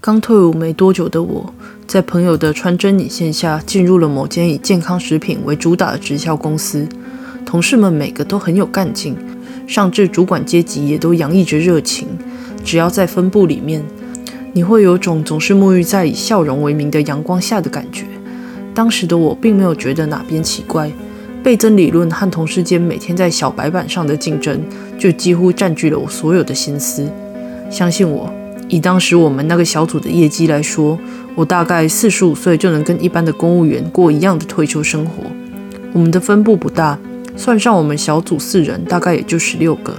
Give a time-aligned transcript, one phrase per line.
[0.00, 1.52] 刚退伍没多久的我，
[1.88, 6.88] 在朋友的穿针引线下，进入了某间以健康食品为主打的直销公司。
[7.44, 9.16] 同事们每个都很有干劲，
[9.66, 12.06] 上至主管阶级也都洋溢着热情。
[12.64, 13.82] 只要在分部里面，
[14.52, 18.04] 你会有种总是沐浴在以笑容为名的阳光下的感觉。
[18.72, 20.92] 当时的我并没有觉得哪边奇怪，
[21.42, 24.60] 倍增理论和同事间每天在小白板上的竞争，
[24.96, 27.10] 就几乎占据了我所有的心思。
[27.68, 28.32] 相信我。
[28.68, 30.98] 以当时我们那个小组的业绩来说，
[31.34, 35.24] 我大概四十五岁就能跟一般的公务员过一样的退休生活。
[35.92, 36.98] 我们的分部不大，
[37.34, 39.94] 算上我们小组四人，大概也就十六个。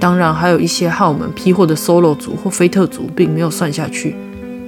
[0.00, 4.16] 当然，还有一些和我们批货的 solo 组或非特组，并没有算下去。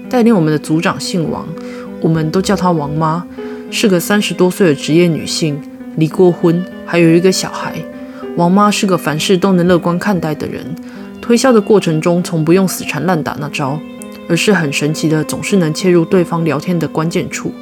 [0.08, 1.46] 带领我们的组长姓王，
[2.00, 3.24] 我们都叫她王妈，
[3.70, 5.60] 是个三十多岁的职业女性，
[5.96, 7.74] 离过婚，还有一个小孩。
[8.36, 10.64] 王妈是个凡事都能乐观看待的人。
[11.30, 13.78] 推销的过程中，从不用死缠烂打那招，
[14.28, 17.54] 而是很神奇的，总是能切入对方聊天的关键处，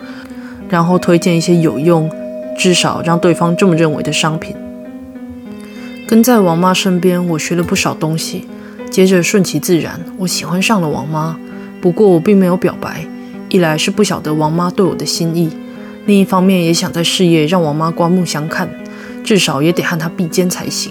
[0.71, 2.11] 然后推荐一些有用，
[2.57, 4.57] 至少让对方这么认为的商品。
[6.09, 8.49] 跟在王妈身边，我学了不少东西。
[8.91, 11.39] 接着顺其自然，我喜欢上了王妈。
[11.83, 13.05] 不过我并没有表白，
[13.51, 15.51] 一来是不晓得王妈对我的心意，
[16.07, 18.67] 另一方面也想在事业让王妈刮目相看，
[19.23, 20.91] 至少也得和她比肩才行。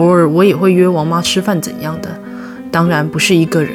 [0.00, 2.08] 偶尔我也会约王妈吃饭，怎样的？
[2.70, 3.74] 当然不是一个人。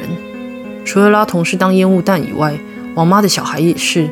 [0.84, 2.58] 除了拉同事当烟雾弹以外，
[2.96, 4.10] 王妈的小孩也是。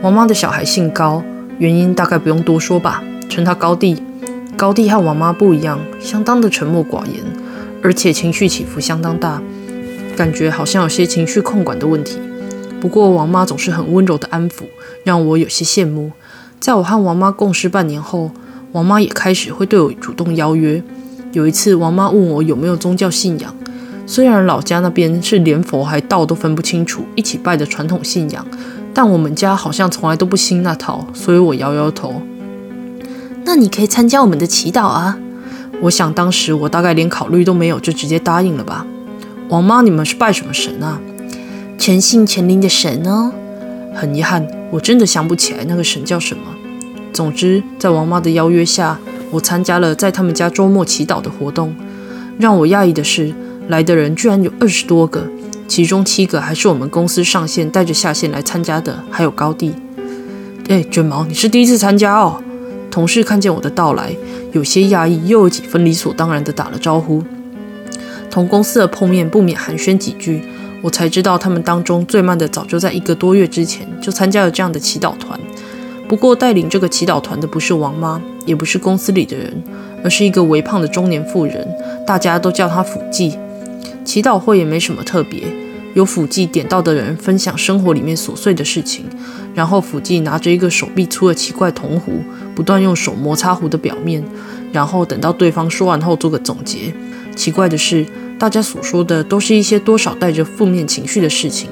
[0.00, 1.24] 王妈的小孩姓高，
[1.58, 4.00] 原因大概不用多说吧，称他高弟。
[4.56, 7.24] 高弟和王妈不一样，相当的沉默寡言，
[7.82, 9.42] 而且情绪起伏相当大，
[10.16, 12.20] 感觉好像有些情绪控管的问题。
[12.80, 14.66] 不过王妈总是很温柔的安抚，
[15.02, 16.12] 让我有些羡慕。
[16.60, 18.30] 在我和王妈共事半年后，
[18.70, 20.80] 王妈也开始会对我主动邀约。
[21.32, 23.54] 有一次，王妈问我有没有宗教信仰。
[24.06, 28.46] 虽然老家那边是连佛还道都分不清楚，一起拜的传统信仰，
[28.94, 32.22] 但我们家好像从来都不兴那套，所以我摇摇头。
[33.44, 35.18] 那你可以参加我们的祈祷啊！
[35.82, 38.86] 我想当时我大概连考虑都没有，就直接答应了吧。
[39.48, 41.00] 王妈，你们是拜什么神啊？
[41.76, 43.32] 全信全灵的神哦。
[43.94, 46.42] 很遗憾，我真的想不起来那个神叫什么。
[47.12, 48.98] 总之，在王妈的邀约下。
[49.30, 51.74] 我参加了在他们家周末祈祷的活动，
[52.38, 53.34] 让我讶异的是，
[53.68, 55.26] 来的人居然有二十多个，
[55.66, 59.74] 其中七个还是我们公司上线带着下线来参加的，还有高地。
[60.68, 62.40] 哎，卷毛，你是第一次参加哦？
[62.90, 64.16] 同事看见我的到来，
[64.52, 67.22] 有些讶异，又有几分理所当然的打了招呼。
[68.30, 70.42] 同公司的碰面不免寒暄几句，
[70.82, 75.38] 我才知道他们当中最慢的早就在一个多月之前就参加了这样的祈祷团。
[76.08, 78.20] 不过带领这个祈祷团的不是王妈。
[78.46, 79.62] 也不是公司里的人，
[80.02, 81.68] 而是一个微胖的中年妇人，
[82.06, 83.36] 大家都叫她辅祭。
[84.04, 85.42] 祈祷会也没什么特别，
[85.94, 89.04] 有辅祭点到的人分享生活里面琐碎的事情，
[89.52, 92.20] 然后辅祭拿着一个手臂粗的奇怪铜壶，
[92.54, 94.22] 不断用手摩擦壶的表面，
[94.72, 96.94] 然后等到对方说完后做个总结。
[97.34, 98.06] 奇怪的是，
[98.38, 101.68] 大家所说的都是一些多少带着负面情绪的事情。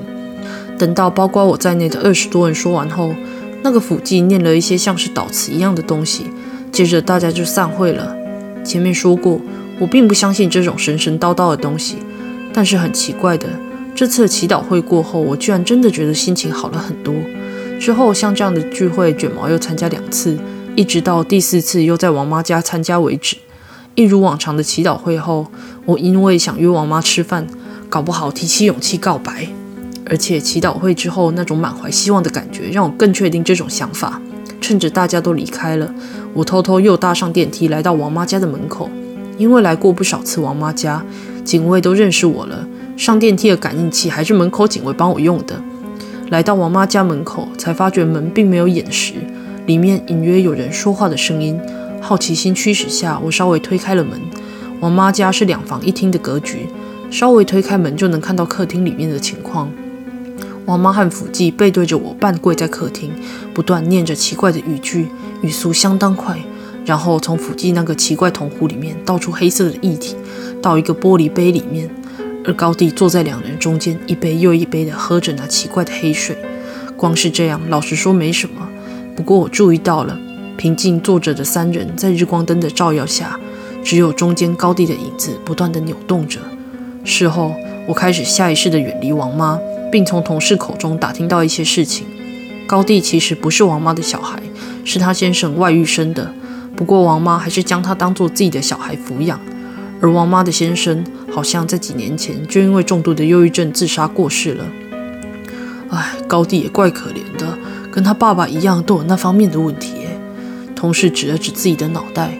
[0.77, 3.15] 等到包括我在内的二十多人说完后，
[3.63, 6.27] 那个辅祭念了一些像是祷词一样的东西。
[6.75, 8.17] 接着大家就散会了。
[8.65, 9.41] 前面说过，
[9.79, 11.99] 我并不相信这种神神叨叨的东西，
[12.53, 13.47] 但是很奇怪的，
[13.95, 17.15] 这次祈祷会过后，我居然真的觉得心情好了很多。
[17.79, 20.37] 之后像这样的聚会，卷毛又参加两次，
[20.75, 23.37] 一直到第四次又在王妈家参加为止。
[23.95, 25.47] 一如往常的祈祷会后，
[25.85, 27.47] 我因为想约王妈吃饭，
[27.89, 29.47] 搞不好提起勇气告白。
[30.07, 34.21] 而且祈祷会之后那种满怀希望的感觉，让我更确定这种想法。
[34.67, 35.95] 趁着大家都离开了，
[36.33, 38.89] 我偷偷又搭上电梯来到王妈家的门口。
[39.37, 41.05] 因为来过不少次王妈家，
[41.45, 42.67] 警卫都认识我了。
[42.97, 45.61] 上电梯的感应器还是门口警卫帮我用的。
[46.31, 49.13] 来到王妈家门口，才发觉门并没有掩实，
[49.67, 51.61] 里面隐约有人说话的声音。
[52.01, 54.19] 好奇心驱使下，我稍微推开了门。
[54.81, 56.67] 王妈家是两房一厅的格局，
[57.11, 59.71] 稍微推开门就能看到客厅里面的情况。
[60.67, 63.13] 王妈和福记背对着我，半跪在客厅，
[63.53, 65.09] 不断念着奇怪的语句，
[65.43, 66.39] 语速相当快。
[66.87, 70.17] 然后从福记那个奇怪铜壶里面倒出黑色的液体，
[70.63, 71.89] 到一个玻璃杯里面。
[72.47, 76.37] 而高地坐在两人中间，一杯又一杯地喝着那奇怪的黑水。
[76.97, 78.69] 光是这样，老实说没什么。
[79.17, 80.19] 不过我注意到了，
[80.57, 83.39] 平静坐着的三人在日光灯的照耀下，
[83.83, 86.39] 只有中间高地的影子不断地扭动着。
[87.03, 87.55] 事后，
[87.87, 89.59] 我开始下意识地远离王妈。
[89.91, 92.07] 并从同事口中打听到一些事情。
[92.67, 94.43] 高地其实不是王妈的小孩，
[94.85, 96.33] 是他先生外遇生的。
[96.75, 99.39] 不过王妈还是将他当做自己的小孩抚养。
[100.01, 104.65] 而王妈的先生好像在几年前就因为重度的忧郁症自杀过世了。
[105.91, 107.57] 哎，高弟也怪可怜的，
[107.93, 109.93] 跟他爸爸一样都有那方面的问题。
[110.75, 112.37] 同事指了指自己的脑袋，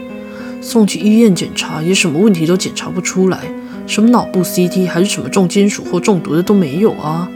[0.61, 3.39] 送去医院检查也什么问题都检查不出来，
[3.87, 7.29] 什么脑部 CT 还是什么重金属或中毒的都没有啊。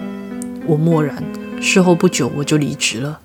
[0.67, 1.23] 我默然。
[1.61, 3.19] 事后不久我就离职了。